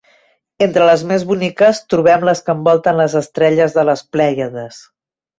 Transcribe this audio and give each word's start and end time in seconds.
Entre 0.65 0.85
les 0.89 1.01
més 1.09 1.25
boniques 1.31 1.81
trobem 1.93 2.25
les 2.29 2.41
que 2.47 2.55
envolten 2.59 2.97
les 3.01 3.17
estrelles 3.19 3.77
de 3.77 3.83
les 3.91 4.03
Plèiades. 4.17 4.81